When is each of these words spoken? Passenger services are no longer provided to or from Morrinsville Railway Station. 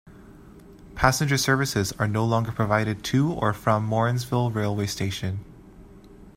Passenger 0.95 1.37
services 1.37 1.91
are 1.99 2.07
no 2.07 2.25
longer 2.25 2.51
provided 2.51 3.03
to 3.03 3.33
or 3.33 3.53
from 3.53 3.87
Morrinsville 3.87 4.49
Railway 4.51 4.87
Station. 4.87 5.45